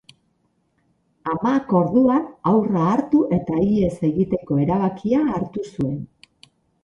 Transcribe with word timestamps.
Amak, 1.33 1.73
orduan, 1.79 2.23
haurra 2.51 2.87
hartu 2.93 3.21
eta 3.39 3.59
ihes 3.67 3.91
egiteko 4.09 4.59
erabakia 4.65 5.21
hartu 5.35 5.67
zuen. 5.73 6.01